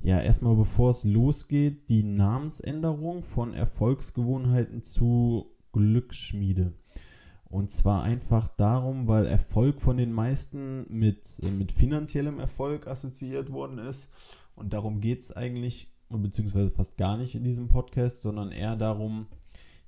Ja, 0.00 0.20
erstmal 0.20 0.54
bevor 0.54 0.90
es 0.90 1.04
losgeht, 1.04 1.88
die 1.88 2.04
Namensänderung 2.04 3.24
von 3.24 3.52
Erfolgsgewohnheiten 3.52 4.82
zu 4.82 5.50
Glücksschmiede. 5.72 6.72
Und 7.44 7.70
zwar 7.70 8.02
einfach 8.02 8.48
darum, 8.48 9.08
weil 9.08 9.26
Erfolg 9.26 9.80
von 9.80 9.96
den 9.96 10.12
meisten 10.12 10.86
mit, 10.88 11.40
äh, 11.42 11.50
mit 11.50 11.72
finanziellem 11.72 12.38
Erfolg 12.38 12.86
assoziiert 12.86 13.50
worden 13.50 13.78
ist. 13.78 14.08
Und 14.54 14.72
darum 14.72 15.00
geht 15.00 15.20
es 15.20 15.32
eigentlich, 15.32 15.90
beziehungsweise 16.10 16.70
fast 16.70 16.96
gar 16.96 17.16
nicht 17.16 17.34
in 17.34 17.44
diesem 17.44 17.68
Podcast, 17.68 18.22
sondern 18.22 18.52
eher 18.52 18.76
darum, 18.76 19.26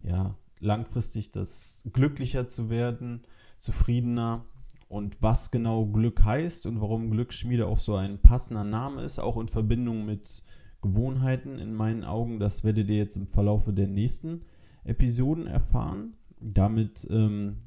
ja, 0.03 0.37
langfristig 0.59 1.33
das 1.33 1.87
glücklicher 1.93 2.47
zu 2.47 2.71
werden, 2.71 3.23
zufriedener 3.59 4.45
und 4.91 5.23
was 5.23 5.53
genau 5.53 5.87
Glück 5.87 6.25
heißt 6.25 6.67
und 6.67 6.81
warum 6.81 7.13
Glücksschmiede 7.13 7.69
auch 7.69 7.79
so 7.79 7.95
ein 7.95 8.19
passender 8.19 8.65
Name 8.65 9.03
ist, 9.03 9.21
auch 9.21 9.39
in 9.39 9.47
Verbindung 9.47 10.05
mit 10.05 10.43
Gewohnheiten 10.83 11.61
in 11.61 11.73
meinen 11.75 12.03
Augen, 12.03 12.41
das 12.41 12.65
werdet 12.65 12.89
ihr 12.89 12.97
jetzt 12.97 13.15
im 13.15 13.29
Verlaufe 13.29 13.73
der 13.73 13.87
nächsten 13.87 14.43
Episoden 14.83 15.47
erfahren. 15.47 16.15
Damit 16.41 17.07
ähm, 17.09 17.59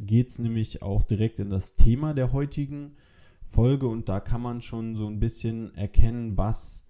geht 0.00 0.30
es 0.30 0.40
nämlich 0.40 0.82
auch 0.82 1.04
direkt 1.04 1.38
in 1.38 1.50
das 1.50 1.76
Thema 1.76 2.12
der 2.12 2.32
heutigen 2.32 2.96
Folge 3.46 3.86
und 3.86 4.08
da 4.08 4.18
kann 4.18 4.42
man 4.42 4.60
schon 4.60 4.96
so 4.96 5.06
ein 5.06 5.20
bisschen 5.20 5.76
erkennen, 5.76 6.36
was, 6.36 6.84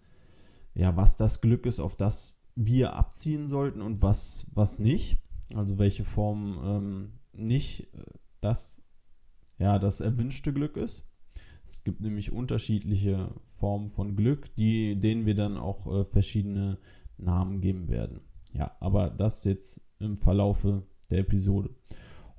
ja, 0.75 0.97
was 0.97 1.19
das 1.19 1.43
Glück 1.43 1.67
ist, 1.67 1.79
auf 1.79 1.95
das 1.95 2.41
wir 2.57 2.95
abziehen 2.95 3.49
sollten 3.49 3.83
und 3.83 4.01
was, 4.01 4.47
was 4.55 4.79
nicht. 4.79 5.19
Also 5.55 5.77
welche 5.79 6.05
Form 6.05 6.59
ähm, 6.65 7.13
nicht 7.35 7.93
äh, 7.93 8.03
das 8.41 8.84
ja, 9.65 9.79
das 9.79 10.03
erwünschte 10.03 10.53
Glück 10.53 10.77
ist. 10.77 11.03
Es 11.67 11.83
gibt 11.85 12.03
nämlich 12.03 12.31
unterschiedliche 12.33 13.31
Formen 13.47 13.89
von 13.89 14.15
Glück, 14.15 14.55
die, 14.57 14.95
denen 15.01 15.25
wir 15.25 15.35
dann 15.35 15.57
auch 15.57 15.87
äh, 15.87 16.05
verschiedene 16.05 16.77
Namen 17.17 17.63
geben 17.63 17.89
werden. 17.89 18.21
Ja, 18.53 18.77
aber 18.81 19.09
das 19.09 19.43
jetzt 19.45 19.81
im 20.01 20.17
Verlaufe 20.17 20.83
der 21.09 21.21
Episode. 21.21 21.71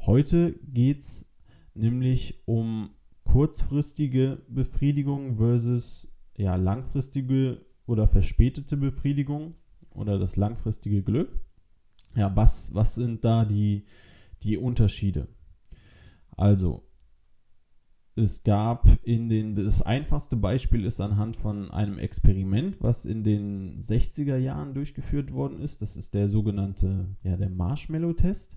Heute 0.06 0.54
geht 0.72 1.00
es 1.00 1.26
nämlich 1.74 2.44
um 2.46 2.92
kurzfristige 3.24 4.44
Befriedigung 4.48 5.38
versus 5.38 6.08
ja, 6.38 6.56
langfristige 6.56 7.66
oder 7.88 8.08
verspätete 8.08 8.78
Befriedigung 8.78 9.56
oder 9.96 10.20
das 10.20 10.36
langfristige 10.36 11.02
Glück. 11.02 11.40
Ja, 12.16 12.36
was, 12.36 12.72
was 12.76 12.94
sind 12.94 13.26
da 13.26 13.46
die, 13.46 13.88
die 14.44 14.58
Unterschiede? 14.58 15.28
Also, 16.38 16.85
es 18.16 18.44
gab 18.44 18.88
in 19.04 19.28
den, 19.28 19.56
das 19.56 19.82
einfachste 19.82 20.38
Beispiel 20.38 20.86
ist 20.86 21.02
anhand 21.02 21.36
von 21.36 21.70
einem 21.72 22.00
Experiment, 22.00 22.82
was 22.82 23.06
in 23.06 23.24
den 23.24 23.82
60er 23.82 24.38
Jahren 24.38 24.74
durchgeführt 24.74 25.34
worden 25.34 25.60
ist. 25.60 25.82
Das 25.82 25.98
ist 25.98 26.14
der 26.14 26.30
sogenannte, 26.30 27.08
ja, 27.24 27.36
der 27.36 27.50
Marshmallow-Test. 27.50 28.56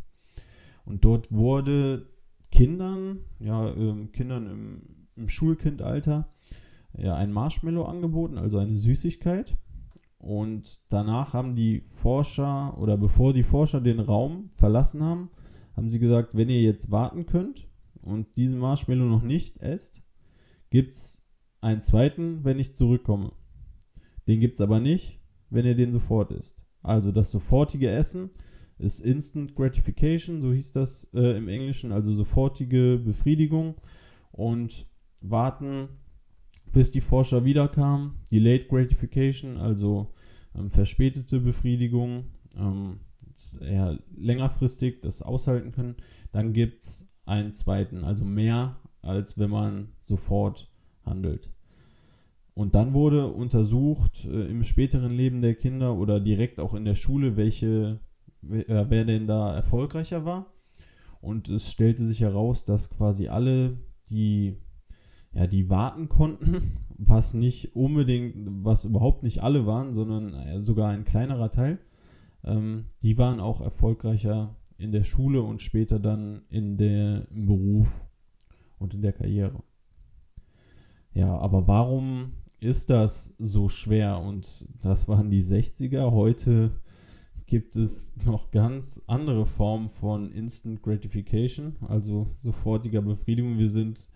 Und 0.85 1.05
dort 1.05 1.33
wurde 1.33 2.07
Kindern, 2.53 3.19
ja, 3.41 3.69
äh, 3.69 4.07
Kindern 4.13 4.47
im, 4.47 4.83
im 5.17 5.29
Schulkindalter, 5.29 6.29
ja, 6.97 7.17
ein 7.17 7.33
Marshmallow 7.33 7.85
angeboten, 7.85 8.39
also 8.39 8.59
eine 8.59 8.77
Süßigkeit. 8.77 9.57
Und 10.19 10.81
danach 10.89 11.35
haben 11.35 11.57
die 11.57 11.81
Forscher, 11.81 12.79
oder 12.79 12.97
bevor 12.97 13.33
die 13.33 13.43
Forscher 13.43 13.81
den 13.81 13.99
Raum 13.99 14.51
verlassen 14.55 15.03
haben, 15.03 15.31
haben 15.77 15.91
sie 15.91 15.99
gesagt, 15.99 16.37
wenn 16.37 16.49
ihr 16.49 16.63
jetzt 16.63 16.91
warten 16.91 17.27
könnt, 17.27 17.69
und 18.03 18.37
diesen 18.37 18.59
Marshmallow 18.59 19.05
noch 19.05 19.23
nicht 19.23 19.59
esst, 19.59 20.03
gibt 20.71 20.95
es 20.95 21.23
einen 21.61 21.83
zweiten, 21.83 22.45
wenn 22.45 22.59
ich 22.59 22.77
zurückkomme. 22.77 23.33
Den 24.27 24.41
gibt 24.41 24.55
es 24.55 24.61
aber 24.61 24.81
nicht, 24.81 25.21
wenn 25.51 25.67
ihr 25.67 25.75
den 25.75 25.93
sofort 25.93 26.31
isst. 26.31 26.67
Also 26.83 27.13
das 27.13 27.31
sofortige 27.31 27.91
Essen 27.91 28.31
ist 28.79 29.01
Instant 29.01 29.55
Gratification, 29.55 30.41
so 30.41 30.53
hieß 30.53 30.73
das 30.73 31.09
äh, 31.15 31.37
im 31.37 31.49
Englischen, 31.49 31.93
also 31.93 32.13
sofortige 32.13 33.01
Befriedigung. 33.05 33.75
Und 34.31 34.87
warten, 35.23 35.89
bis 36.73 36.93
die 36.93 37.01
Forscher 37.01 37.45
wiederkamen. 37.45 38.13
Delayed 38.31 38.69
Gratification, 38.69 39.57
also 39.57 40.15
ähm, 40.55 40.71
verspätete 40.71 41.41
Befriedigung, 41.41 42.27
ähm, 42.57 43.01
eher 43.61 43.99
längerfristig 44.17 45.01
das 45.01 45.23
aushalten 45.23 45.73
können. 45.73 45.97
Dann 46.33 46.53
gibt 46.53 46.83
es 46.83 47.09
einen 47.29 47.53
zweiten, 47.53 48.05
also 48.05 48.25
mehr 48.25 48.77
als 49.03 49.39
wenn 49.39 49.51
man 49.51 49.89
sofort 50.01 50.71
handelt. 51.05 51.51
Und 52.55 52.75
dann 52.75 52.93
wurde 52.93 53.29
untersucht 53.29 54.25
äh, 54.25 54.47
im 54.47 54.65
späteren 54.65 55.13
Leben 55.13 55.43
der 55.43 55.55
Kinder 55.55 55.97
oder 55.97 56.19
direkt 56.19 56.59
auch 56.59 56.75
in 56.75 56.85
der 56.85 56.97
Schule, 56.97 57.37
welche, 57.37 58.01
wer, 58.43 58.69
äh, 58.69 58.91
wer 58.91 59.05
denn 59.05 59.27
da 59.27 59.55
erfolgreicher 59.55 60.25
war. 60.25 60.47
Und 61.21 61.49
es 61.49 61.71
stellte 61.71 62.05
sich 62.05 62.21
heraus, 62.21 62.65
dass 62.65 62.91
quasi 62.91 63.29
alle, 63.29 63.79
die, 64.11 64.57
ja, 65.33 65.47
die 65.47 65.71
warten 65.71 66.09
konnten, 66.09 66.79
was 66.99 67.33
nicht 67.33 67.77
unbedingt, 67.77 68.35
was 68.65 68.85
überhaupt 68.85 69.23
nicht 69.23 69.43
alle 69.43 69.67
waren, 69.67 69.95
sondern 69.95 70.35
äh, 70.35 70.63
sogar 70.63 70.91
ein 70.91 71.05
kleinerer 71.05 71.53
Teil, 71.53 71.79
ähm, 72.45 72.87
die 73.03 73.19
waren 73.19 73.39
auch 73.39 73.61
erfolgreicher 73.61 74.57
in 74.79 74.93
der 74.93 75.05
Schule 75.05 75.43
und 75.43 75.61
später 75.61 75.99
dann 75.99 76.43
in 76.51 76.77
der, 76.77 77.27
im 77.31 77.47
Beruf 77.47 78.07
und 78.79 78.95
in 78.95 79.03
der 79.03 79.13
Karriere. 79.13 79.63
Ja, 81.13 81.37
aber 81.37 81.67
warum 81.67 82.33
ist 82.61 82.91
das 82.91 83.35
so 83.39 83.69
schwer? 83.69 84.21
Und 84.21 84.67
das 84.83 85.09
waren 85.09 85.31
die 85.31 85.43
60er. 85.43 86.13
Heute 86.13 86.71
gibt 87.47 87.77
es 87.77 88.13
noch 88.25 88.51
ganz 88.51 89.03
andere 89.07 89.47
Formen 89.47 89.89
von 89.89 90.31
Instant 90.33 90.83
Gratification, 90.83 91.77
also 91.89 92.29
sofortiger 92.41 93.03
Befriedigung. 93.03 93.59
Wir 93.59 93.71
sind 93.71 94.09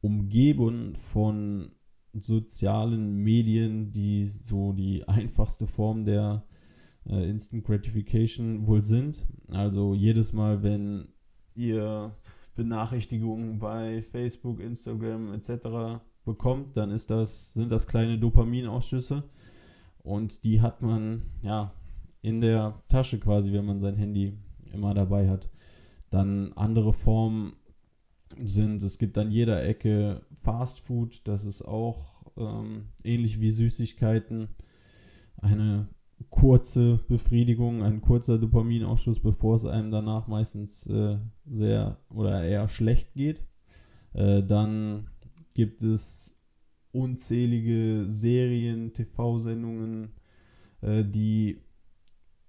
umgeben 0.00 0.96
von 0.96 1.70
sozialen 2.12 3.16
Medien, 3.22 3.92
die 3.92 4.26
so 4.26 4.72
die 4.72 5.06
einfachste 5.06 5.66
Form 5.66 6.04
der 6.04 6.44
äh, 7.08 7.28
Instant 7.28 7.64
Gratification 7.64 8.66
wohl 8.66 8.84
sind. 8.84 9.26
Also 9.48 9.94
jedes 9.94 10.32
Mal, 10.32 10.62
wenn 10.62 11.08
ihr 11.54 12.14
Benachrichtigungen 12.54 13.58
bei 13.58 14.02
Facebook, 14.02 14.60
Instagram 14.60 15.34
etc. 15.34 16.02
bekommt, 16.24 16.76
dann 16.76 16.90
ist 16.90 17.10
das, 17.10 17.54
sind 17.54 17.70
das 17.70 17.86
kleine 17.86 18.18
Dopaminausschüsse 18.18 19.24
und 20.02 20.44
die 20.44 20.60
hat 20.60 20.82
man 20.82 21.22
ja 21.42 21.72
in 22.22 22.40
der 22.40 22.82
Tasche 22.88 23.18
quasi, 23.18 23.52
wenn 23.52 23.66
man 23.66 23.80
sein 23.80 23.96
Handy 23.96 24.38
immer 24.72 24.94
dabei 24.94 25.28
hat. 25.28 25.48
Dann 26.10 26.52
andere 26.54 26.92
Formen 26.92 27.54
sind, 28.42 28.82
es 28.82 28.98
gibt 28.98 29.18
an 29.18 29.30
jeder 29.30 29.64
Ecke 29.64 30.22
Fast 30.42 30.80
Food, 30.80 31.22
das 31.24 31.44
ist 31.44 31.62
auch 31.62 32.24
ähm, 32.36 32.86
ähnlich 33.02 33.40
wie 33.40 33.50
Süßigkeiten 33.50 34.48
eine 35.38 35.88
kurze 36.30 37.00
Befriedigung, 37.08 37.82
ein 37.82 38.00
kurzer 38.00 38.38
Dopaminausschuss, 38.38 39.20
bevor 39.20 39.56
es 39.56 39.64
einem 39.64 39.90
danach 39.90 40.26
meistens 40.26 40.86
äh, 40.86 41.18
sehr 41.46 41.98
oder 42.10 42.44
eher 42.44 42.68
schlecht 42.68 43.14
geht. 43.14 43.42
Äh, 44.12 44.42
dann 44.42 45.08
gibt 45.54 45.82
es 45.82 46.34
unzählige 46.92 48.04
Serien, 48.08 48.92
TV-Sendungen, 48.92 50.12
äh, 50.80 51.04
die 51.04 51.60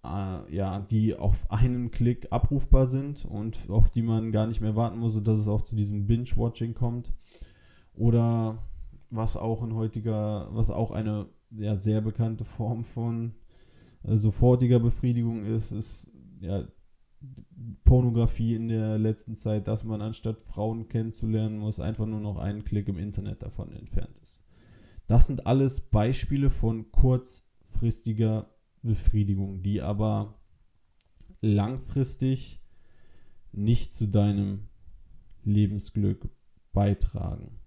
äh, 0.04 0.56
ja, 0.56 0.80
die 0.80 1.16
auf 1.16 1.50
einen 1.52 1.92
Klick 1.92 2.28
abrufbar 2.32 2.88
sind 2.88 3.26
und 3.26 3.70
auf 3.70 3.90
die 3.90 4.04
man 4.04 4.32
gar 4.32 4.48
nicht 4.48 4.62
mehr 4.62 4.76
warten 4.76 5.00
muss, 5.00 5.14
sodass 5.14 5.40
es 5.40 5.48
auch 5.48 5.64
zu 5.64 5.76
diesem 5.76 6.06
Binge-Watching 6.08 6.74
kommt. 6.76 7.14
Oder 7.94 8.60
was 9.10 9.38
auch 9.38 9.64
in 9.64 9.74
heutiger, 9.74 10.50
was 10.52 10.70
auch 10.70 10.92
eine 10.92 11.28
ja, 11.52 11.76
sehr 11.76 12.02
bekannte 12.02 12.44
Form 12.44 12.84
von 12.84 13.34
sofortiger 14.08 14.80
Befriedigung 14.80 15.46
ist, 15.46 15.72
ist 15.72 16.12
ja 16.40 16.68
Pornografie 17.84 18.56
in 18.56 18.68
der 18.68 18.98
letzten 18.98 19.36
Zeit, 19.36 19.68
dass 19.68 19.84
man 19.84 20.02
anstatt 20.02 20.42
Frauen 20.42 20.88
kennenzulernen 20.88 21.58
muss, 21.58 21.80
einfach 21.80 22.06
nur 22.06 22.20
noch 22.20 22.38
einen 22.38 22.64
Klick 22.64 22.88
im 22.88 23.00
Internet 23.00 23.42
davon 23.42 23.72
entfernt 23.74 24.16
ist. 24.22 24.44
Das 25.08 25.28
sind 25.28 25.48
alles 25.48 25.82
Beispiele 25.82 26.50
von 26.50 26.92
kurzfristiger 26.92 28.50
Befriedigung, 28.82 29.62
die 29.62 29.82
aber 29.82 30.40
langfristig 31.42 32.60
nicht 33.52 33.94
zu 33.94 34.08
deinem 34.08 34.68
Lebensglück 35.44 36.30
beitragen. 36.74 37.60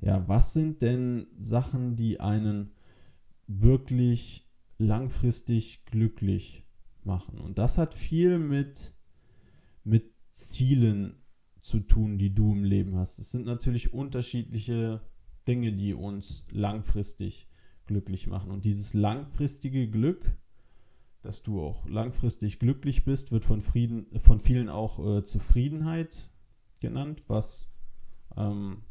Ja, 0.00 0.26
was 0.28 0.52
sind 0.52 0.82
denn 0.82 1.26
Sachen, 1.38 1.96
die 1.96 2.20
einen 2.20 2.72
wirklich 3.46 4.45
langfristig 4.78 5.84
glücklich 5.86 6.66
machen? 7.02 7.38
Und 7.38 7.58
das 7.58 7.78
hat 7.78 7.94
viel 7.94 8.38
mit, 8.38 8.94
mit 9.84 10.12
Zielen 10.32 11.22
zu 11.60 11.80
tun, 11.80 12.18
die 12.18 12.34
du 12.34 12.52
im 12.52 12.64
Leben 12.64 12.96
hast. 12.96 13.18
Es 13.18 13.30
sind 13.30 13.46
natürlich 13.46 13.92
unterschiedliche 13.92 15.00
Dinge, 15.46 15.72
die 15.72 15.94
uns 15.94 16.44
langfristig 16.50 17.48
glücklich 17.86 18.26
machen. 18.26 18.50
Und 18.50 18.64
dieses 18.64 18.94
langfristige 18.94 19.88
Glück, 19.88 20.36
dass 21.22 21.42
du 21.42 21.60
auch 21.60 21.88
langfristig 21.88 22.58
glücklich 22.58 23.04
bist, 23.04 23.32
wird 23.32 23.44
von, 23.44 23.60
Frieden, 23.60 24.06
von 24.20 24.40
vielen 24.40 24.68
auch 24.68 25.04
äh, 25.04 25.24
Zufriedenheit 25.24 26.30
genannt, 26.80 27.24
was, 27.26 27.68
ähm, 28.36 28.82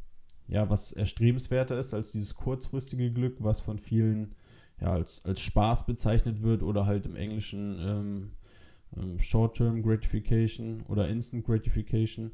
ja, 0.47 0.69
was 0.69 0.91
erstrebenswerter 0.91 1.79
ist 1.79 1.93
als 1.93 2.11
dieses 2.11 2.35
kurzfristige 2.35 3.11
Glück, 3.11 3.37
was 3.39 3.61
von 3.61 3.79
vielen 3.79 4.35
ja, 4.81 4.91
als, 4.91 5.23
als 5.25 5.41
Spaß 5.41 5.85
bezeichnet 5.85 6.41
wird 6.41 6.63
oder 6.63 6.85
halt 6.85 7.05
im 7.05 7.15
Englischen 7.15 7.77
ähm, 7.79 8.31
ähm, 8.97 9.19
Short-Term 9.19 9.81
Gratification 9.83 10.83
oder 10.87 11.07
Instant 11.07 11.45
Gratification. 11.45 12.31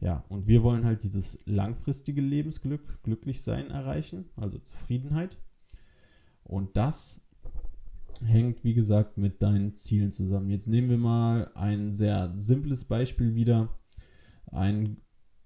Ja, 0.00 0.24
und 0.28 0.46
wir 0.46 0.62
wollen 0.62 0.84
halt 0.84 1.02
dieses 1.04 1.42
langfristige 1.46 2.22
Lebensglück, 2.22 3.02
glücklich 3.02 3.42
sein 3.42 3.70
erreichen, 3.70 4.30
also 4.36 4.58
Zufriedenheit. 4.58 5.36
Und 6.42 6.76
das 6.76 7.20
hängt, 8.24 8.64
wie 8.64 8.74
gesagt, 8.74 9.18
mit 9.18 9.42
deinen 9.42 9.76
Zielen 9.76 10.12
zusammen. 10.12 10.50
Jetzt 10.50 10.68
nehmen 10.68 10.88
wir 10.88 10.98
mal 10.98 11.50
ein 11.54 11.92
sehr 11.92 12.32
simples 12.36 12.84
Beispiel 12.84 13.34
wieder. 13.34 13.78
Ein, 14.46 14.98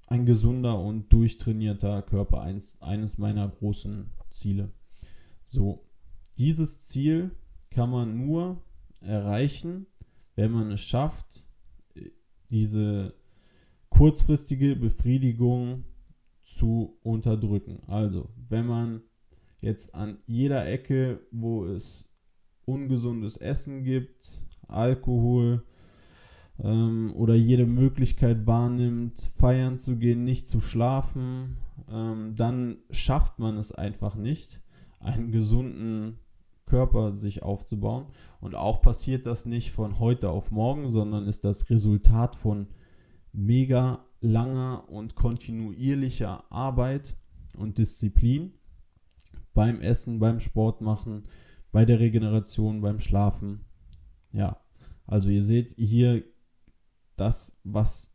ein 0.06 0.24
gesunder 0.24 0.78
und 0.78 1.12
durchtrainierter 1.12 2.02
Körper, 2.02 2.40
eins, 2.40 2.80
eines 2.80 3.18
meiner 3.18 3.48
großen 3.48 4.10
Ziele. 4.30 4.72
So, 5.46 5.84
dieses 6.38 6.80
Ziel 6.80 7.30
kann 7.70 7.90
man 7.90 8.16
nur 8.26 8.62
erreichen, 9.00 9.86
wenn 10.36 10.50
man 10.50 10.70
es 10.70 10.80
schafft, 10.80 11.46
diese 12.50 13.14
kurzfristige 13.88 14.76
Befriedigung 14.76 15.84
zu 16.44 16.98
unterdrücken. 17.02 17.82
Also, 17.86 18.30
wenn 18.48 18.66
man 18.66 19.02
jetzt 19.60 19.94
an 19.94 20.18
jeder 20.26 20.66
Ecke, 20.66 21.20
wo 21.30 21.64
es 21.66 22.10
ungesundes 22.64 23.36
Essen 23.36 23.84
gibt, 23.84 24.42
Alkohol 24.68 25.64
ähm, 26.58 27.12
oder 27.14 27.34
jede 27.34 27.66
Möglichkeit 27.66 28.46
wahrnimmt, 28.46 29.20
feiern 29.34 29.78
zu 29.78 29.96
gehen, 29.96 30.24
nicht 30.24 30.48
zu 30.48 30.60
schlafen, 30.60 31.56
ähm, 31.90 32.34
dann 32.36 32.78
schafft 32.90 33.38
man 33.38 33.56
es 33.56 33.72
einfach 33.72 34.14
nicht, 34.14 34.60
einen 35.00 35.30
gesunden 35.30 36.18
Körper 36.66 37.16
sich 37.16 37.42
aufzubauen. 37.42 38.06
Und 38.40 38.54
auch 38.54 38.80
passiert 38.82 39.26
das 39.26 39.46
nicht 39.46 39.70
von 39.70 39.98
heute 39.98 40.30
auf 40.30 40.50
morgen, 40.50 40.90
sondern 40.90 41.26
ist 41.26 41.44
das 41.44 41.70
Resultat 41.70 42.36
von 42.36 42.68
mega 43.32 44.04
langer 44.20 44.88
und 44.88 45.14
kontinuierlicher 45.14 46.50
Arbeit 46.50 47.16
und 47.56 47.78
Disziplin 47.78 48.54
beim 49.52 49.80
Essen, 49.80 50.18
beim 50.18 50.40
Sport 50.40 50.80
machen, 50.80 51.24
bei 51.72 51.84
der 51.84 52.00
Regeneration, 52.00 52.80
beim 52.80 53.00
Schlafen. 53.00 53.64
Ja, 54.32 54.60
also 55.06 55.28
ihr 55.28 55.44
seht 55.44 55.74
hier 55.76 56.24
das, 57.16 57.56
was 57.62 58.12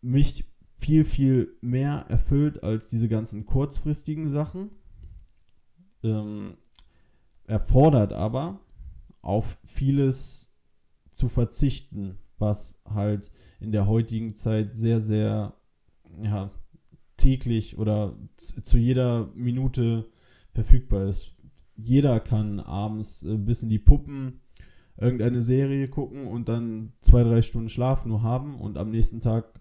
mich 0.00 0.44
viel, 0.74 1.04
viel 1.04 1.56
mehr 1.60 2.06
erfüllt 2.08 2.62
als 2.62 2.88
diese 2.88 3.08
ganzen 3.08 3.46
kurzfristigen 3.46 4.30
Sachen. 4.30 4.70
Ähm, 6.02 6.56
erfordert 7.46 8.12
aber 8.12 8.60
auf 9.22 9.58
vieles 9.64 10.52
zu 11.12 11.28
verzichten, 11.28 12.18
was 12.38 12.80
halt 12.84 13.30
in 13.60 13.72
der 13.72 13.86
heutigen 13.86 14.34
Zeit 14.34 14.76
sehr, 14.76 15.00
sehr 15.00 15.54
ja, 16.22 16.50
täglich 17.16 17.78
oder 17.78 18.16
zu 18.36 18.76
jeder 18.76 19.30
Minute 19.34 20.06
verfügbar 20.52 21.08
ist. 21.08 21.34
Jeder 21.76 22.20
kann 22.20 22.60
abends 22.60 23.22
äh, 23.22 23.36
bis 23.36 23.62
in 23.62 23.68
die 23.68 23.78
Puppen 23.78 24.40
irgendeine 24.98 25.42
Serie 25.42 25.88
gucken 25.88 26.26
und 26.26 26.48
dann 26.48 26.92
zwei, 27.00 27.22
drei 27.22 27.42
Stunden 27.42 27.68
Schlaf 27.68 28.06
nur 28.06 28.22
haben 28.22 28.54
und 28.54 28.78
am 28.78 28.90
nächsten 28.90 29.20
Tag 29.20 29.60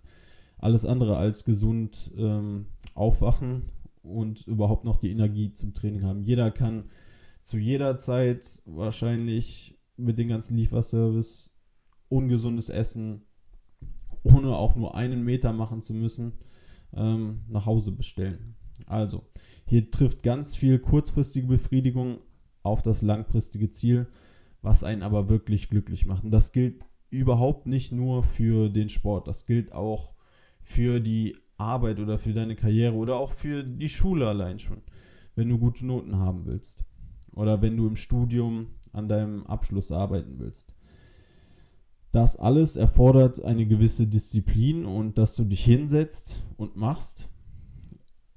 alles 0.58 0.86
andere 0.86 1.18
als 1.18 1.44
gesund 1.44 2.12
ähm, 2.18 2.68
aufwachen 2.94 3.64
und 4.02 4.48
überhaupt 4.48 4.86
noch 4.86 4.98
die 4.98 5.12
Energie 5.12 5.54
zum 5.54 5.74
Training 5.74 6.04
haben. 6.04 6.24
Jeder 6.24 6.52
kann 6.52 6.86
zu 7.46 7.60
jeder 7.60 7.98
Zeit 7.98 8.44
wahrscheinlich 8.66 9.78
mit 9.98 10.18
dem 10.18 10.28
ganzen 10.28 10.58
Lieferservice 10.58 11.52
ungesundes 12.10 12.70
Essen, 12.70 13.22
ohne 14.24 14.56
auch 14.56 14.76
nur 14.76 14.96
einen 14.96 15.24
Meter 15.24 15.54
machen 15.54 15.84
zu 15.84 15.94
müssen, 15.94 16.34
ähm, 16.92 17.44
nach 17.48 17.68
Hause 17.68 17.92
bestellen. 17.92 18.56
Also, 18.88 19.28
hier 19.68 19.92
trifft 19.92 20.24
ganz 20.24 20.56
viel 20.56 20.80
kurzfristige 20.80 21.46
Befriedigung 21.46 22.18
auf 22.64 22.82
das 22.82 23.04
langfristige 23.04 23.70
Ziel, 23.70 24.08
was 24.64 24.84
einen 24.84 25.04
aber 25.04 25.30
wirklich 25.30 25.70
glücklich 25.70 26.08
macht. 26.08 26.24
Und 26.24 26.32
das 26.32 26.52
gilt 26.52 26.84
überhaupt 27.12 27.68
nicht 27.68 27.92
nur 27.92 28.24
für 28.24 28.70
den 28.70 28.90
Sport, 28.90 29.28
das 29.28 29.46
gilt 29.46 29.72
auch 29.72 30.16
für 30.64 31.00
die 31.00 31.38
Arbeit 31.58 32.00
oder 32.00 32.18
für 32.18 32.34
deine 32.34 32.56
Karriere 32.56 32.96
oder 32.96 33.18
auch 33.18 33.34
für 33.34 33.64
die 33.64 33.90
Schule 33.90 34.28
allein 34.28 34.58
schon, 34.58 34.82
wenn 35.36 35.48
du 35.48 35.60
gute 35.60 35.86
Noten 35.86 36.18
haben 36.18 36.48
willst 36.48 36.84
oder 37.36 37.62
wenn 37.62 37.78
du 37.78 37.88
im 37.88 37.96
Studium 37.96 38.68
an 38.92 39.08
deinem 39.08 39.46
Abschluss 39.46 39.92
arbeiten 39.92 40.40
willst. 40.40 40.74
Das 42.12 42.38
alles 42.38 42.78
erfordert 42.78 43.44
eine 43.44 43.66
gewisse 43.66 44.08
Disziplin 44.08 44.86
und 44.86 45.18
dass 45.18 45.36
du 45.36 45.44
dich 45.44 45.66
hinsetzt 45.66 46.42
und 46.56 46.78
machst, 46.78 47.30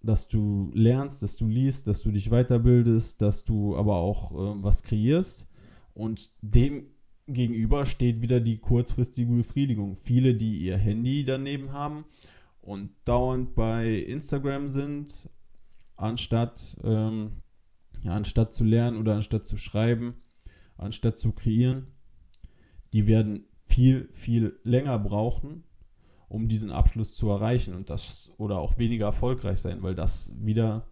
dass 0.02 0.26
du 0.26 0.70
lernst, 0.74 1.22
dass 1.22 1.36
du 1.36 1.46
liest, 1.46 1.86
dass 1.86 2.02
du 2.02 2.10
dich 2.10 2.30
weiterbildest, 2.30 3.22
dass 3.22 3.44
du 3.44 3.76
aber 3.76 3.96
auch 3.96 4.32
äh, 4.32 4.62
was 4.62 4.82
kreierst. 4.82 5.46
Und 5.94 6.32
dem 6.42 6.86
gegenüber 7.28 7.86
steht 7.86 8.20
wieder 8.20 8.40
die 8.40 8.58
kurzfristige 8.58 9.32
Befriedigung. 9.32 9.96
Viele, 9.96 10.34
die 10.34 10.58
ihr 10.58 10.76
Handy 10.76 11.24
daneben 11.24 11.72
haben 11.72 12.04
und 12.60 12.90
dauernd 13.04 13.54
bei 13.54 13.94
Instagram 13.94 14.70
sind, 14.70 15.28
anstatt, 15.96 16.76
ähm, 16.82 17.42
ja, 18.02 18.12
anstatt 18.12 18.52
zu 18.52 18.64
lernen 18.64 18.96
oder 18.96 19.14
anstatt 19.14 19.46
zu 19.46 19.56
schreiben, 19.56 20.14
anstatt 20.76 21.18
zu 21.18 21.32
kreieren, 21.32 21.88
die 22.92 23.06
werden 23.06 23.46
viel, 23.66 24.08
viel 24.12 24.58
länger 24.62 24.98
brauchen, 24.98 25.64
um 26.28 26.48
diesen 26.48 26.70
Abschluss 26.70 27.14
zu 27.14 27.28
erreichen 27.28 27.74
und 27.74 27.90
das 27.90 28.30
oder 28.38 28.58
auch 28.58 28.78
weniger 28.78 29.06
erfolgreich 29.06 29.60
sein, 29.60 29.82
weil 29.82 29.94
das 29.94 30.32
wieder 30.38 30.90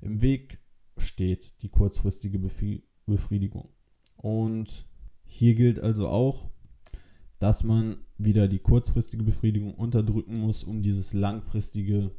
im 0.00 0.20
Weg 0.20 0.58
steht, 0.96 1.52
die 1.62 1.68
kurzfristige 1.68 2.38
Befriedigung. 3.06 3.68
Und 4.16 4.86
hier 5.24 5.54
gilt 5.54 5.80
also 5.80 6.08
auch, 6.08 6.50
dass 7.38 7.64
man 7.64 7.98
wieder 8.16 8.48
die 8.48 8.58
kurzfristige 8.58 9.24
Befriedigung 9.24 9.74
unterdrücken 9.74 10.38
muss, 10.38 10.62
um 10.64 10.82
dieses 10.82 11.12
langfristige 11.12 12.12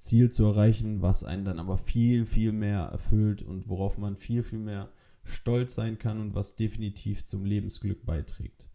Ziel 0.00 0.30
zu 0.30 0.44
erreichen, 0.44 1.02
was 1.02 1.24
einen 1.24 1.44
dann 1.44 1.58
aber 1.58 1.78
viel, 1.78 2.24
viel 2.24 2.52
mehr 2.52 2.80
erfüllt 2.80 3.42
und 3.42 3.68
worauf 3.68 3.98
man 3.98 4.16
viel, 4.16 4.42
viel 4.42 4.58
mehr 4.58 4.90
stolz 5.24 5.74
sein 5.74 5.98
kann 5.98 6.20
und 6.20 6.34
was 6.34 6.56
definitiv 6.56 7.26
zum 7.26 7.44
Lebensglück 7.44 8.04
beiträgt. 8.04 8.68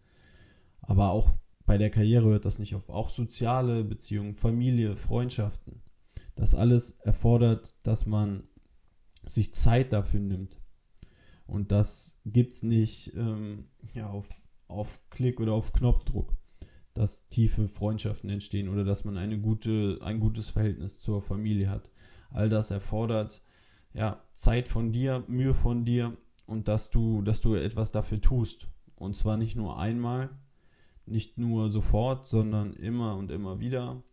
Aber 0.82 1.10
auch 1.10 1.30
bei 1.66 1.78
der 1.78 1.90
Karriere 1.90 2.30
hört 2.30 2.46
das 2.46 2.60
nicht 2.60 2.76
auf. 2.76 2.90
Auch 2.90 3.10
soziale 3.10 3.84
Beziehungen, 3.84 4.36
Familie, 4.36 4.96
Freundschaften. 4.96 5.82
Das 6.36 6.54
alles 6.54 6.92
erfordert, 7.00 7.74
dass 7.84 8.06
man 8.06 8.44
sich 9.26 9.54
Zeit 9.56 9.94
dafür 9.94 10.20
nimmt. 10.20 10.62
Und 11.48 11.72
das 11.72 12.20
gibt 12.26 12.54
es 12.54 12.64
nicht 12.64 13.14
ähm, 13.16 13.66
ja, 13.94 14.10
auf, 14.10 14.28
auf 14.68 15.00
Klick 15.10 15.40
oder 15.40 15.54
auf 15.54 15.74
Knopfdruck, 15.74 16.36
dass 16.96 17.28
tiefe 17.28 17.68
Freundschaften 17.68 18.30
entstehen 18.30 18.70
oder 18.70 18.84
dass 18.84 19.06
man 19.06 19.18
eine 19.18 19.38
gute, 19.38 20.00
ein 20.02 20.20
gutes 20.20 20.50
Verhältnis 20.50 21.00
zur 21.00 21.22
Familie 21.22 21.70
hat. 21.70 21.90
All 22.32 22.50
das 22.50 22.72
erfordert 22.72 23.42
ja, 23.94 24.22
Zeit 24.34 24.68
von 24.68 24.92
dir, 24.92 25.24
Mühe 25.28 25.54
von 25.54 25.86
dir 25.86 26.18
und 26.48 26.68
dass 26.68 26.90
du, 26.90 27.22
dass 27.22 27.42
du 27.42 27.56
etwas 27.56 27.92
dafür 27.92 28.22
tust. 28.22 28.68
Und 28.96 29.16
zwar 29.16 29.38
nicht 29.38 29.56
nur 29.56 29.78
einmal, 29.78 30.30
nicht 31.06 31.38
nur 31.38 31.70
sofort, 31.70 32.28
sondern 32.28 32.74
immer 32.74 33.16
und 33.18 33.30
immer 33.30 33.60
wieder. 33.60 34.04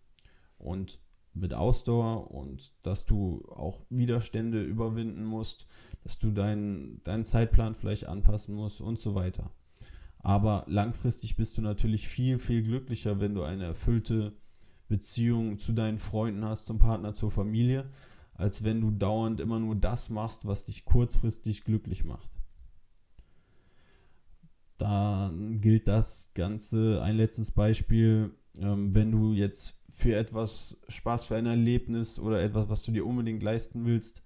Und 0.58 1.00
mit 1.34 1.54
Ausdauer 1.54 2.30
und 2.30 2.72
dass 2.82 3.06
du 3.06 3.44
auch 3.48 3.80
Widerstände 3.90 4.62
überwinden 4.62 5.24
musst, 5.24 5.66
dass 6.04 6.18
du 6.18 6.30
deinen 6.30 7.00
dein 7.04 7.24
Zeitplan 7.24 7.74
vielleicht 7.74 8.06
anpassen 8.06 8.54
musst 8.54 8.80
und 8.80 8.98
so 8.98 9.14
weiter. 9.14 9.50
Aber 10.22 10.64
langfristig 10.68 11.36
bist 11.36 11.58
du 11.58 11.62
natürlich 11.62 12.08
viel, 12.08 12.38
viel 12.38 12.62
glücklicher, 12.62 13.20
wenn 13.20 13.34
du 13.34 13.42
eine 13.42 13.64
erfüllte 13.64 14.32
Beziehung 14.88 15.58
zu 15.58 15.72
deinen 15.72 15.98
Freunden 15.98 16.44
hast, 16.44 16.66
zum 16.66 16.78
Partner, 16.78 17.12
zur 17.12 17.30
Familie, 17.30 17.90
als 18.34 18.62
wenn 18.62 18.80
du 18.80 18.90
dauernd 18.90 19.40
immer 19.40 19.58
nur 19.58 19.74
das 19.74 20.10
machst, 20.10 20.46
was 20.46 20.64
dich 20.64 20.84
kurzfristig 20.84 21.64
glücklich 21.64 22.04
macht. 22.04 22.30
Dann 24.78 25.60
gilt 25.60 25.88
das 25.88 26.30
Ganze, 26.34 27.02
ein 27.02 27.16
letztes 27.16 27.50
Beispiel, 27.50 28.34
ähm, 28.58 28.94
wenn 28.94 29.10
du 29.10 29.32
jetzt 29.32 29.80
für 29.88 30.16
etwas 30.16 30.80
Spaß, 30.88 31.26
für 31.26 31.36
ein 31.36 31.46
Erlebnis 31.46 32.18
oder 32.18 32.42
etwas, 32.42 32.68
was 32.68 32.82
du 32.82 32.92
dir 32.92 33.06
unbedingt 33.06 33.42
leisten 33.42 33.84
willst, 33.84 34.22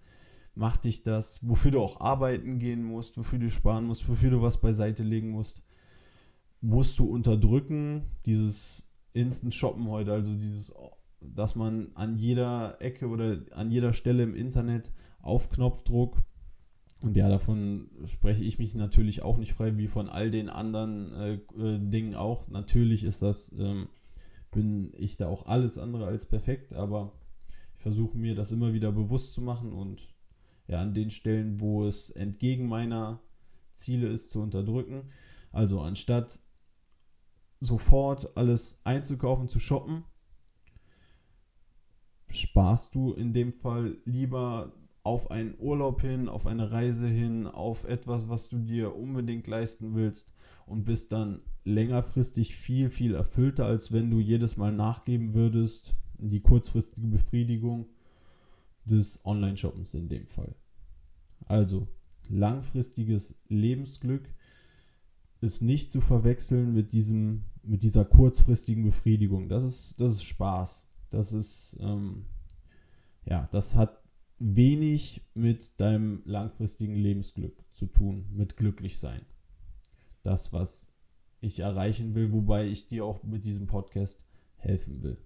macht 0.55 0.85
dich 0.85 1.03
das, 1.03 1.47
wofür 1.47 1.71
du 1.71 1.81
auch 1.81 2.01
arbeiten 2.01 2.59
gehen 2.59 2.83
musst, 2.83 3.19
wofür 3.19 3.39
du 3.39 3.51
sparen 3.51 3.85
musst, 3.85 4.09
wofür 4.09 4.31
du 4.31 4.43
was 4.43 4.61
beiseite 4.61 5.03
legen 5.03 5.31
musst, 5.31 5.63
musst 6.61 6.99
du 6.99 7.07
unterdrücken, 7.07 8.05
dieses 8.25 8.87
Instant 9.13 9.55
Shoppen 9.55 9.89
heute, 9.89 10.13
also 10.13 10.35
dieses, 10.35 10.73
dass 11.21 11.55
man 11.55 11.89
an 11.95 12.17
jeder 12.17 12.81
Ecke 12.81 13.09
oder 13.09 13.39
an 13.53 13.71
jeder 13.71 13.93
Stelle 13.93 14.23
im 14.23 14.35
Internet 14.35 14.91
auf 15.21 15.51
Knopfdruck 15.51 16.19
und 17.03 17.17
ja, 17.17 17.29
davon 17.29 17.91
spreche 18.07 18.43
ich 18.43 18.59
mich 18.59 18.75
natürlich 18.75 19.23
auch 19.23 19.37
nicht 19.37 19.53
frei, 19.53 19.77
wie 19.77 19.87
von 19.87 20.09
all 20.09 20.31
den 20.31 20.49
anderen 20.49 21.13
äh, 21.13 21.35
äh, 21.35 21.79
Dingen 21.79 22.15
auch. 22.15 22.49
Natürlich 22.49 23.05
ist 23.05 23.23
das, 23.23 23.53
ähm, 23.59 23.89
bin 24.51 24.93
ich 24.97 25.17
da 25.17 25.29
auch 25.29 25.47
alles 25.47 25.77
andere 25.77 26.07
als 26.07 26.27
perfekt, 26.27 26.73
aber 26.73 27.13
ich 27.77 27.83
versuche 27.83 28.17
mir 28.17 28.35
das 28.35 28.51
immer 28.51 28.73
wieder 28.73 28.93
bewusst 28.93 29.35
zu 29.35 29.43
machen 29.43 29.73
und 29.73 30.15
ja, 30.69 30.81
an 30.81 30.95
den 30.95 31.11
Stellen, 31.11 31.61
wo 31.61 31.87
es 31.87 32.11
entgegen 32.11 32.67
meiner 32.67 33.21
Ziele 33.75 34.09
ist, 34.09 34.31
zu 34.31 34.41
unterdrücken. 34.41 35.11
Also 35.53 35.81
anstatt 35.81 36.41
sofort 37.61 38.37
alles 38.37 38.81
einzukaufen, 38.85 39.49
zu 39.49 39.59
shoppen, 39.59 40.05
sparst 42.29 42.95
du 42.95 43.13
in 43.13 43.33
dem 43.33 43.53
Fall 43.53 43.97
lieber 44.05 44.73
auf 45.03 45.31
einen 45.31 45.55
Urlaub 45.59 46.01
hin, 46.01 46.29
auf 46.29 46.47
eine 46.47 46.73
Reise 46.73 47.07
hin, 47.07 47.47
auf 47.47 47.85
etwas, 47.85 48.29
was 48.29 48.49
du 48.49 48.59
dir 48.59 48.97
unbedingt 48.97 49.47
leisten 49.47 49.95
willst 49.95 50.33
und 50.67 50.85
bist 50.85 51.13
dann 51.13 51.43
längerfristig 51.65 52.57
viel, 52.57 52.91
viel 52.91 53.15
erfüllter, 53.15 53.67
als 53.67 53.93
wenn 53.93 54.11
du 54.11 54.19
jedes 54.19 54.57
Mal 54.57 54.73
nachgeben 54.73 55.33
würdest, 55.33 55.95
die 56.19 56.41
kurzfristige 56.41 57.07
Befriedigung 57.07 57.87
des 58.85 59.25
Online-Shoppens 59.25 59.95
in 59.95 60.09
dem 60.09 60.27
Fall. 60.27 60.57
Also 61.47 61.87
langfristiges 62.29 63.37
Lebensglück 63.49 64.29
ist 65.47 65.63
nicht 65.63 65.91
zu 65.91 66.01
verwechseln 66.01 66.75
mit 66.75 66.93
diesem, 66.93 67.45
mit 67.63 67.83
dieser 67.83 68.05
kurzfristigen 68.05 68.85
Befriedigung. 68.85 69.49
Das 69.49 69.65
ist, 69.65 70.01
das 70.01 70.13
ist 70.15 70.25
Spaß. 70.25 70.85
Das 71.11 71.33
ist, 71.33 71.77
ähm, 71.81 72.27
ja, 73.25 73.49
das 73.53 73.75
hat 73.77 74.03
wenig 74.39 75.23
mit 75.35 75.81
deinem 75.81 76.23
langfristigen 76.25 76.97
Lebensglück 76.97 77.57
zu 77.73 77.87
tun, 77.87 78.27
mit 78.33 78.57
glücklich 78.57 78.99
sein. 78.99 79.23
Das, 80.23 80.53
was 80.53 80.89
ich 81.41 81.61
erreichen 81.61 82.15
will, 82.15 82.33
wobei 82.33 82.67
ich 82.67 82.89
dir 82.89 83.05
auch 83.05 83.23
mit 83.23 83.45
diesem 83.45 83.67
Podcast 83.67 84.21
helfen 84.57 85.03
will. 85.03 85.17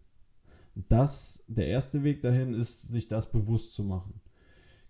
Das, 0.75 1.43
der 1.49 1.67
erste 1.67 2.05
Weg 2.05 2.21
dahin 2.21 2.55
ist, 2.55 2.83
sich 2.83 3.09
das 3.09 3.33
bewusst 3.33 3.75
zu 3.75 3.83
machen. 3.83 4.21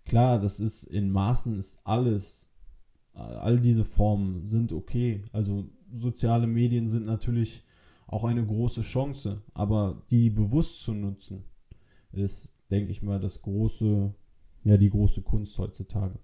Klar, 0.05 0.39
das 0.39 0.59
ist 0.59 0.83
in 0.83 1.09
Maßen 1.09 1.57
ist 1.57 1.79
alles 1.85 2.50
all 3.13 3.59
diese 3.59 3.85
Formen 3.85 4.47
sind 4.47 4.71
okay. 4.71 5.23
Also 5.31 5.69
soziale 5.93 6.47
Medien 6.47 6.87
sind 6.87 7.05
natürlich 7.05 7.63
auch 8.07 8.23
eine 8.25 8.45
große 8.45 8.81
Chance, 8.81 9.41
aber 9.53 10.03
die 10.09 10.29
bewusst 10.29 10.81
zu 10.81 10.93
nutzen, 10.93 11.43
ist, 12.11 12.53
denke 12.69 12.91
ich 12.91 13.01
mal, 13.01 13.19
das 13.19 13.41
große, 13.41 14.13
ja, 14.63 14.77
die 14.77 14.89
große 14.89 15.21
Kunst 15.21 15.57
heutzutage. 15.57 16.19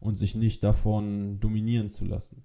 Und 0.00 0.18
sich 0.18 0.34
nicht 0.34 0.62
davon 0.62 1.40
dominieren 1.40 1.90
zu 1.90 2.04
lassen. 2.04 2.44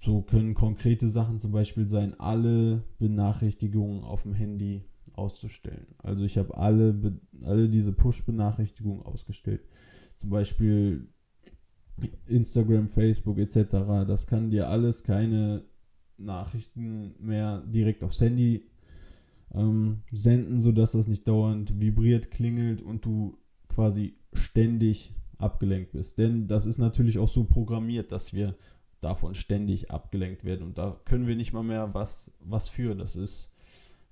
So 0.00 0.22
können 0.22 0.54
konkrete 0.54 1.08
Sachen 1.08 1.38
zum 1.38 1.52
Beispiel 1.52 1.88
sein, 1.88 2.18
alle 2.18 2.84
Benachrichtigungen 2.98 4.02
auf 4.02 4.22
dem 4.22 4.34
Handy 4.34 4.84
auszustellen. 5.12 5.86
Also 5.98 6.24
ich 6.24 6.38
habe 6.38 6.56
alle, 6.56 7.18
alle 7.42 7.68
diese 7.68 7.92
Push-Benachrichtigungen 7.92 9.02
ausgestellt. 9.02 9.62
Zum 10.16 10.30
Beispiel 10.30 11.08
Instagram, 12.26 12.88
Facebook 12.88 13.38
etc. 13.38 13.56
Das 14.06 14.26
kann 14.26 14.50
dir 14.50 14.68
alles 14.68 15.04
keine 15.04 15.64
Nachrichten 16.16 17.14
mehr 17.18 17.62
direkt 17.66 18.02
aufs 18.02 18.20
Handy 18.20 18.66
ähm, 19.54 20.02
senden, 20.10 20.60
sodass 20.60 20.92
das 20.92 21.06
nicht 21.06 21.26
dauernd 21.26 21.80
vibriert, 21.80 22.30
klingelt 22.30 22.82
und 22.82 23.04
du 23.04 23.38
quasi 23.68 24.16
ständig 24.32 25.14
abgelenkt 25.38 25.92
bist. 25.92 26.18
Denn 26.18 26.48
das 26.48 26.66
ist 26.66 26.78
natürlich 26.78 27.18
auch 27.18 27.28
so 27.28 27.44
programmiert, 27.44 28.12
dass 28.12 28.32
wir 28.32 28.56
davon 29.00 29.34
ständig 29.34 29.90
abgelenkt 29.90 30.44
werden 30.44 30.66
und 30.66 30.78
da 30.78 31.00
können 31.04 31.28
wir 31.28 31.36
nicht 31.36 31.52
mal 31.52 31.62
mehr 31.62 31.94
was, 31.94 32.32
was 32.40 32.68
für. 32.68 32.96
Das 32.96 33.14
ist 33.14 33.52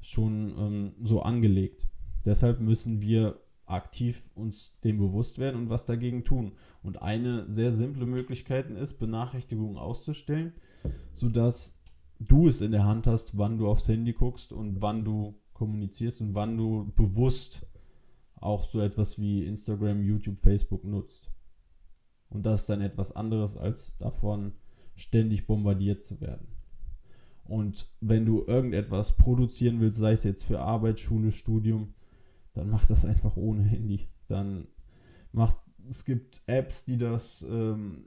schon 0.00 0.54
ähm, 0.56 0.92
so 1.02 1.22
angelegt. 1.22 1.88
Deshalb 2.24 2.60
müssen 2.60 3.00
wir 3.00 3.40
aktiv 3.66 4.22
uns 4.34 4.78
dem 4.84 4.98
bewusst 4.98 5.38
werden 5.38 5.60
und 5.60 5.70
was 5.70 5.86
dagegen 5.86 6.24
tun. 6.24 6.52
Und 6.82 7.02
eine 7.02 7.50
sehr 7.50 7.72
simple 7.72 8.06
Möglichkeit 8.06 8.70
ist, 8.70 8.98
Benachrichtigungen 8.98 9.76
auszustellen, 9.76 10.52
sodass 11.12 11.76
du 12.18 12.48
es 12.48 12.60
in 12.60 12.72
der 12.72 12.84
Hand 12.84 13.06
hast, 13.06 13.36
wann 13.36 13.58
du 13.58 13.68
aufs 13.68 13.88
Handy 13.88 14.12
guckst 14.12 14.52
und 14.52 14.80
wann 14.80 15.04
du 15.04 15.34
kommunizierst 15.52 16.20
und 16.20 16.34
wann 16.34 16.56
du 16.56 16.92
bewusst 16.96 17.66
auch 18.36 18.64
so 18.64 18.80
etwas 18.80 19.18
wie 19.18 19.44
Instagram, 19.44 20.02
YouTube, 20.02 20.38
Facebook 20.38 20.84
nutzt. 20.84 21.30
Und 22.28 22.44
das 22.44 22.62
ist 22.62 22.70
dann 22.70 22.80
etwas 22.80 23.14
anderes, 23.14 23.56
als 23.56 23.96
davon 23.98 24.52
ständig 24.94 25.46
bombardiert 25.46 26.04
zu 26.04 26.20
werden. 26.20 26.46
Und 27.44 27.88
wenn 28.00 28.26
du 28.26 28.44
irgendetwas 28.46 29.16
produzieren 29.16 29.80
willst, 29.80 29.98
sei 29.98 30.12
es 30.12 30.24
jetzt 30.24 30.44
für 30.44 30.60
Arbeit, 30.60 31.00
Schule, 31.00 31.32
Studium, 31.32 31.94
dann 32.56 32.70
mach 32.70 32.86
das 32.86 33.04
einfach 33.04 33.36
ohne 33.36 33.62
Handy. 33.62 34.08
Dann 34.28 34.66
macht 35.32 35.56
es 35.88 36.04
gibt 36.04 36.42
Apps, 36.46 36.84
die 36.84 36.96
das 36.96 37.46
ähm, 37.48 38.06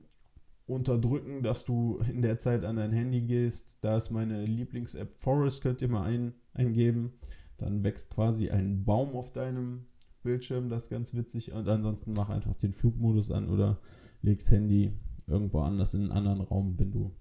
unterdrücken, 0.65 1.43
dass 1.43 1.65
du 1.65 1.99
in 2.09 2.21
der 2.21 2.37
Zeit 2.37 2.65
an 2.65 2.75
dein 2.75 2.91
Handy 2.91 3.21
gehst. 3.21 3.77
Da 3.81 3.97
ist 3.97 4.11
meine 4.11 4.45
Lieblings-App 4.45 5.13
Forest, 5.17 5.61
könnt 5.61 5.81
ihr 5.81 5.87
mal 5.87 6.03
ein, 6.03 6.33
eingeben. 6.53 7.13
Dann 7.57 7.83
wächst 7.83 8.09
quasi 8.09 8.49
ein 8.49 8.85
Baum 8.85 9.15
auf 9.15 9.31
deinem 9.31 9.85
Bildschirm, 10.23 10.69
das 10.69 10.83
ist 10.83 10.89
ganz 10.89 11.13
witzig. 11.13 11.51
Und 11.53 11.67
ansonsten 11.67 12.13
mach 12.13 12.29
einfach 12.29 12.55
den 12.55 12.73
Flugmodus 12.73 13.31
an 13.31 13.49
oder 13.49 13.79
legst 14.21 14.51
Handy 14.51 14.91
irgendwo 15.27 15.61
anders 15.61 15.93
in 15.93 16.01
einen 16.01 16.11
anderen 16.11 16.41
Raum, 16.41 16.77
wenn 16.77 16.91
du 16.91 17.15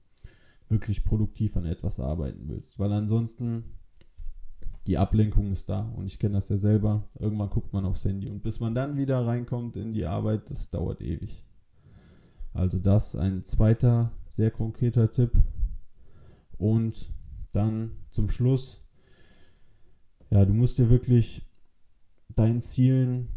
wirklich 0.69 1.05
produktiv 1.05 1.57
an 1.57 1.65
etwas 1.65 2.01
arbeiten 2.01 2.49
willst. 2.49 2.79
Weil 2.79 2.93
ansonsten 2.93 3.65
die 4.89 4.97
Ablenkung 4.97 5.53
ist 5.53 5.69
da 5.69 5.83
und 5.97 6.07
ich 6.07 6.19
kenne 6.19 6.37
das 6.37 6.49
ja 6.49 6.57
selber. 6.57 7.05
Irgendwann 7.19 7.51
guckt 7.51 7.75
man 7.75 7.85
aufs 7.85 8.07
Handy 8.07 8.31
und 8.31 8.43
bis 8.43 8.59
man 8.59 8.75
dann 8.75 8.97
wieder 8.97 9.27
reinkommt 9.27 9.77
in 9.77 9.93
die 9.93 10.07
Arbeit, 10.07 10.51
das 10.51 10.71
dauert 10.71 11.03
ewig. 11.03 11.45
Also 12.55 12.79
das 12.79 13.15
ein 13.15 13.45
zweiter 13.45 14.13
sehr 14.31 14.51
konkreter 14.51 15.13
Tipp. 15.13 15.33
Und 16.57 17.13
dann 17.53 17.91
zum 18.11 18.31
Schluss, 18.31 18.83
ja, 20.31 20.47
du 20.47 20.55
musst 20.55 20.79
dir 20.79 20.89
wirklich 20.89 21.43
deinen 22.35 22.63
Zielen 22.63 23.29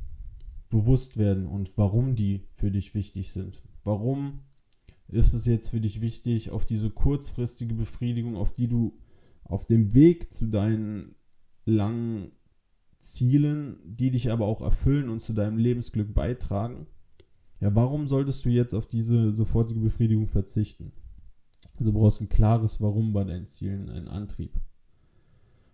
bewusst 0.69 1.17
werden 1.17 1.47
und 1.47 1.77
warum 1.77 2.15
die 2.15 2.47
für 2.55 2.71
dich 2.71 2.95
wichtig 2.95 3.33
sind. 3.33 3.61
Warum 3.83 4.39
ist 5.09 5.33
es 5.33 5.45
jetzt 5.45 5.69
für 5.69 5.81
dich 5.81 5.99
wichtig, 5.99 6.49
auf 6.49 6.65
diese 6.65 6.89
kurzfristige 6.89 7.73
Befriedigung, 7.73 8.37
auf 8.37 8.53
die 8.53 8.69
du 8.69 8.97
auf 9.43 9.65
dem 9.65 9.93
Weg 9.93 10.33
zu 10.33 10.45
deinen 10.45 11.15
langen 11.71 12.31
Zielen, 12.99 13.77
die 13.83 14.11
dich 14.11 14.31
aber 14.31 14.45
auch 14.45 14.61
erfüllen 14.61 15.09
und 15.09 15.21
zu 15.21 15.33
deinem 15.33 15.57
Lebensglück 15.57 16.13
beitragen, 16.13 16.87
ja, 17.59 17.73
warum 17.75 18.07
solltest 18.07 18.43
du 18.45 18.49
jetzt 18.49 18.73
auf 18.73 18.87
diese 18.87 19.33
sofortige 19.33 19.79
Befriedigung 19.79 20.27
verzichten? 20.27 20.91
Also 21.77 21.93
brauchst 21.93 22.21
ein 22.21 22.29
klares 22.29 22.81
Warum 22.81 23.13
bei 23.13 23.23
deinen 23.23 23.47
Zielen, 23.47 23.89
einen 23.89 24.07
Antrieb. 24.07 24.59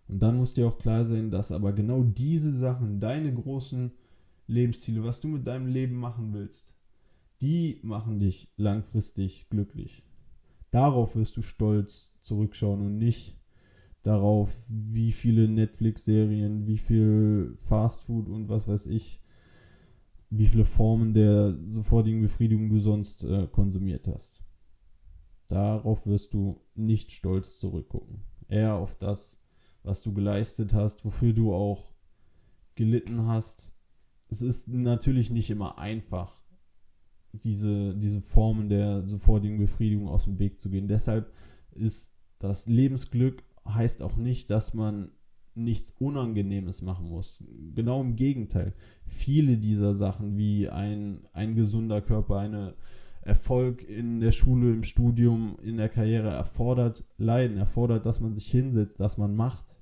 Und 0.08 0.20
dann 0.20 0.38
muss 0.38 0.54
dir 0.54 0.68
auch 0.68 0.78
klar 0.78 1.06
sein, 1.06 1.32
dass 1.32 1.52
aber 1.52 1.74
genau 1.74 2.04
diese 2.04 2.54
Sachen, 2.54 3.00
deine 3.00 3.34
großen 3.34 3.92
Lebensziele, 4.48 5.04
was 5.04 5.20
du 5.20 5.28
mit 5.28 5.46
deinem 5.48 5.68
Leben 5.68 5.96
machen 5.96 6.34
willst, 6.34 6.74
die 7.42 7.80
machen 7.84 8.20
dich 8.20 8.50
langfristig 8.58 9.50
glücklich. 9.50 10.04
Darauf 10.72 11.16
wirst 11.16 11.38
du 11.38 11.42
stolz 11.42 12.10
zurückschauen 12.22 12.82
und 12.82 12.98
nicht 12.98 13.37
darauf, 14.08 14.50
wie 14.70 15.12
viele 15.12 15.50
Netflix-Serien, 15.50 16.66
wie 16.66 16.78
viel 16.78 17.58
Fastfood 17.64 18.30
und 18.30 18.48
was 18.48 18.66
weiß 18.66 18.86
ich, 18.86 19.20
wie 20.30 20.48
viele 20.48 20.64
Formen 20.64 21.14
der 21.14 21.58
sofortigen 21.68 22.22
Befriedigung 22.22 22.70
du 22.70 22.80
sonst 22.80 23.26
äh, 23.26 23.48
konsumiert 23.48 24.08
hast. 24.08 24.42
Darauf 25.50 26.06
wirst 26.06 26.34
du 26.34 26.62
nicht 26.74 27.12
stolz 27.12 27.60
zurückgucken. 27.60 28.22
Eher 28.48 28.76
auf 28.76 28.96
das, 28.96 29.42
was 29.84 30.02
du 30.02 30.14
geleistet 30.14 30.74
hast, 30.74 31.04
wofür 31.04 31.34
du 31.34 31.54
auch 31.54 31.92
gelitten 32.76 33.28
hast. 33.28 33.76
Es 34.30 34.42
ist 34.42 34.70
natürlich 34.70 35.32
nicht 35.32 35.50
immer 35.50 35.80
einfach, 35.80 36.42
diese, 37.34 37.94
diese 37.94 38.22
Formen 38.22 38.70
der 38.70 39.06
sofortigen 39.06 39.58
Befriedigung 39.58 40.08
aus 40.08 40.24
dem 40.24 40.40
Weg 40.40 40.62
zu 40.62 40.70
gehen. 40.70 40.88
Deshalb 40.88 41.34
ist 41.72 42.14
das 42.40 42.68
Lebensglück 42.68 43.44
heißt 43.68 44.02
auch 44.02 44.18
nicht, 44.18 44.50
dass 44.50 44.74
man 44.74 45.12
nichts 45.56 45.92
Unangenehmes 46.00 46.82
machen 46.82 47.10
muss. 47.10 47.44
Genau 47.74 48.02
im 48.02 48.16
Gegenteil. 48.16 48.74
Viele 49.06 49.58
dieser 49.58 49.94
Sachen 49.94 50.38
wie 50.38 50.70
ein, 50.70 51.26
ein 51.34 51.56
gesunder 51.56 52.02
Körper, 52.02 52.38
eine 52.38 52.76
Erfolg 53.22 53.84
in 53.84 54.20
der 54.20 54.32
Schule, 54.32 54.72
im 54.72 54.84
Studium, 54.84 55.58
in 55.62 55.78
der 55.78 55.90
Karriere 55.90 56.30
erfordert 56.30 57.04
Leiden, 57.18 57.58
erfordert, 57.58 58.06
dass 58.06 58.22
man 58.22 58.34
sich 58.34 58.50
hinsetzt, 58.50 59.00
dass 59.00 59.18
man 59.18 59.36
macht 59.36 59.76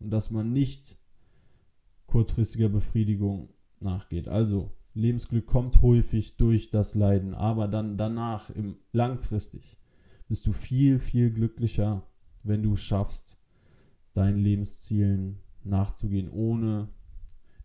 und 0.00 0.10
dass 0.10 0.30
man 0.30 0.52
nicht 0.52 0.96
kurzfristiger 2.06 2.68
Befriedigung 2.68 3.50
nachgeht. 3.80 4.28
Also 4.28 4.70
Lebensglück 4.94 5.46
kommt 5.46 5.82
häufig 5.82 6.36
durch 6.36 6.70
das 6.70 6.94
Leiden, 6.94 7.34
aber 7.34 7.68
dann 7.68 7.98
danach, 7.98 8.48
im, 8.50 8.76
langfristig, 8.92 9.76
bist 10.28 10.46
du 10.46 10.52
viel, 10.52 10.98
viel 10.98 11.32
glücklicher, 11.32 12.06
wenn 12.44 12.62
du 12.62 12.76
schaffst, 12.76 13.36
deinen 14.12 14.38
Lebenszielen 14.38 15.40
nachzugehen, 15.64 16.30
ohne 16.30 16.88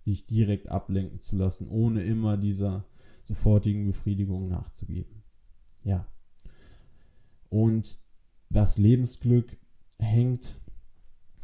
dich 0.06 0.26
direkt 0.26 0.70
ablenken 0.70 1.20
zu 1.20 1.36
lassen, 1.36 1.68
ohne 1.70 2.04
immer 2.04 2.38
dieser 2.38 2.86
sofortigen 3.24 3.86
Befriedigung 3.86 4.48
nachzugeben. 4.48 5.24
Ja. 5.84 6.08
Und 7.50 8.00
das 8.50 8.78
Lebensglück 8.78 9.58
hängt 10.00 10.60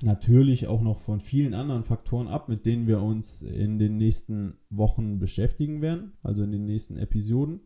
natürlich 0.01 0.67
auch 0.67 0.81
noch 0.81 0.99
von 0.99 1.19
vielen 1.19 1.53
anderen 1.53 1.83
Faktoren 1.83 2.27
ab, 2.27 2.49
mit 2.49 2.65
denen 2.65 2.87
wir 2.87 3.01
uns 3.01 3.41
in 3.41 3.79
den 3.79 3.97
nächsten 3.97 4.57
Wochen 4.69 5.19
beschäftigen 5.19 5.81
werden, 5.81 6.13
also 6.23 6.43
in 6.43 6.51
den 6.51 6.65
nächsten 6.65 6.97
Episoden. 6.97 7.61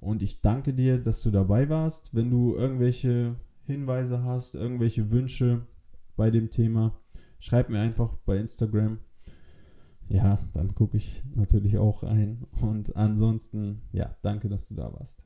Und 0.00 0.22
ich 0.22 0.40
danke 0.40 0.72
dir, 0.72 0.98
dass 0.98 1.22
du 1.22 1.30
dabei 1.30 1.68
warst. 1.68 2.14
Wenn 2.14 2.30
du 2.30 2.54
irgendwelche 2.54 3.36
Hinweise 3.66 4.22
hast, 4.22 4.54
irgendwelche 4.54 5.10
Wünsche 5.10 5.66
bei 6.16 6.30
dem 6.30 6.50
Thema, 6.50 6.98
schreib 7.38 7.68
mir 7.68 7.80
einfach 7.80 8.16
bei 8.24 8.36
Instagram. 8.36 8.98
Ja, 10.08 10.38
dann 10.54 10.74
gucke 10.74 10.96
ich 10.96 11.22
natürlich 11.34 11.78
auch 11.78 12.04
ein. 12.04 12.46
Und 12.60 12.94
ansonsten, 12.94 13.82
ja, 13.92 14.14
danke, 14.22 14.48
dass 14.48 14.68
du 14.68 14.74
da 14.74 14.92
warst. 14.92 15.18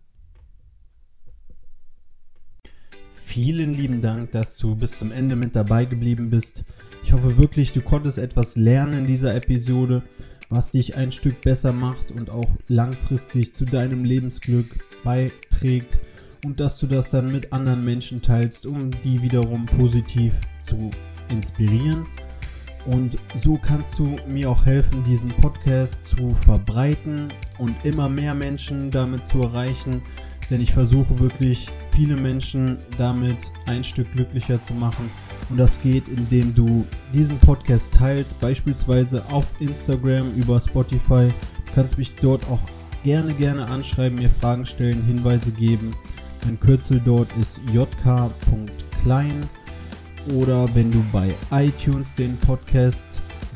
Vielen 3.15 3.75
lieben 3.75 4.01
Dank, 4.01 4.33
dass 4.33 4.57
du 4.57 4.75
bis 4.75 4.99
zum 4.99 5.13
Ende 5.13 5.37
mit 5.37 5.55
dabei 5.55 5.85
geblieben 5.85 6.31
bist. 6.31 6.65
Ich 7.05 7.13
hoffe 7.13 7.37
wirklich, 7.37 7.73
du 7.73 7.81
konntest 7.81 8.19
etwas 8.19 8.57
lernen 8.57 9.01
in 9.01 9.07
dieser 9.07 9.35
Episode, 9.35 10.03
was 10.49 10.73
dich 10.73 10.97
ein 10.97 11.13
Stück 11.13 11.41
besser 11.43 11.73
macht 11.73 12.11
und 12.11 12.31
auch 12.31 12.51
langfristig 12.69 13.55
zu 13.55 13.65
deinem 13.65 14.05
Lebensglück 14.05 14.67
beiträgt 15.05 16.01
und 16.45 16.59
dass 16.61 16.79
du 16.79 16.87
das 16.87 17.11
dann 17.11 17.33
mit 17.33 17.53
anderen 17.53 17.85
Menschen 17.85 18.21
teilst, 18.21 18.67
um 18.67 18.91
die 19.03 19.21
wiederum 19.23 19.67
positiv 19.67 20.39
zu 20.63 20.91
inspirieren. 21.29 22.07
Und 22.87 23.17
so 23.37 23.59
kannst 23.59 23.99
du 23.99 24.17
mir 24.29 24.51
auch 24.51 24.65
helfen, 24.65 25.05
diesen 25.05 25.29
Podcast 25.29 26.05
zu 26.07 26.31
verbreiten 26.31 27.29
und 27.59 27.85
immer 27.85 28.09
mehr 28.09 28.35
Menschen 28.35 28.91
damit 28.91 29.27
zu 29.27 29.43
erreichen. 29.43 30.01
Denn 30.51 30.61
ich 30.61 30.73
versuche 30.73 31.19
wirklich 31.21 31.69
viele 31.95 32.17
Menschen 32.17 32.79
damit 32.99 33.37
ein 33.67 33.85
Stück 33.85 34.11
glücklicher 34.13 34.61
zu 34.63 34.73
machen. 34.73 35.11
Und 35.51 35.59
das 35.59 35.81
geht, 35.83 36.09
indem 36.09 36.55
du 36.55 36.87
diesen 37.13 37.39
Podcast 37.39 37.93
teilst, 37.93 38.41
beispielsweise 38.41 39.25
auf 39.31 39.47
Instagram, 39.61 40.31
über 40.33 40.61
Spotify. 40.61 41.29
Du 41.67 41.73
kannst 41.75 41.99
mich 41.99 42.15
dort 42.17 42.43
auch 42.51 42.61
gerne, 43.05 43.33
gerne 43.35 43.67
anschreiben, 43.67 44.19
mir 44.19 44.31
Fragen 44.31 44.67
stellen, 44.67 45.05
Hinweise 45.05 45.53
geben. 45.53 45.95
Mein 46.45 46.59
Kürzel 46.59 47.01
dort 47.05 47.29
ist 47.41 47.61
jk.klein. 47.73 49.41
Oder 50.35 50.73
wenn 50.75 50.91
du 50.91 51.03
bei 51.13 51.35
iTunes 51.51 52.15
den 52.15 52.37
Podcast 52.39 53.03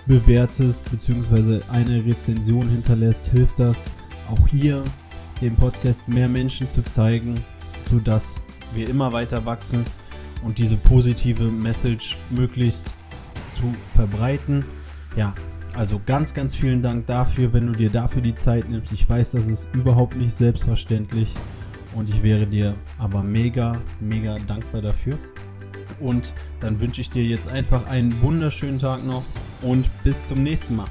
bewertest 0.07 0.91
bzw. 0.91 1.61
eine 1.71 2.05
Rezension 2.05 2.69
hinterlässt, 2.69 3.29
hilft 3.29 3.59
das 3.59 3.85
auch 4.31 4.49
hier 4.49 4.83
dem 5.41 5.55
Podcast 5.57 6.09
mehr 6.09 6.29
Menschen 6.29 6.69
zu 6.71 6.83
zeigen, 6.83 7.35
sodass 7.89 8.37
wir 8.75 8.89
immer 8.89 9.13
weiter 9.13 9.45
wachsen 9.45 9.85
und 10.45 10.59
diese 10.59 10.77
positive 10.77 11.45
Message 11.51 12.17
möglichst 12.31 12.87
zu 13.51 13.75
verbreiten. 13.95 14.65
Ja, 15.17 15.35
also 15.75 16.01
ganz, 16.05 16.35
ganz 16.35 16.55
vielen 16.55 16.83
Dank 16.83 17.07
dafür, 17.07 17.53
wenn 17.53 17.67
du 17.67 17.73
dir 17.73 17.91
dafür 17.91 18.23
die 18.23 18.35
Zeit 18.35 18.69
nimmst. 18.69 18.93
Ich 18.93 19.09
weiß, 19.09 19.33
das 19.33 19.47
ist 19.47 19.69
überhaupt 19.73 20.17
nicht 20.17 20.35
selbstverständlich 20.35 21.29
und 21.95 22.09
ich 22.09 22.23
wäre 22.23 22.47
dir 22.47 22.75
aber 22.99 23.23
mega, 23.23 23.73
mega 24.01 24.37
dankbar 24.47 24.83
dafür. 24.83 25.19
Und 26.01 26.35
dann 26.61 26.79
wünsche 26.81 27.01
ich 27.01 27.11
dir 27.11 27.25
jetzt 27.25 27.49
einfach 27.49 27.87
einen 27.87 28.21
wunderschönen 28.21 28.79
Tag 28.79 29.05
noch 29.05 29.23
und 29.63 29.87
bis 30.03 30.27
zum 30.29 30.43
nächsten 30.43 30.77
Mal. 30.77 30.89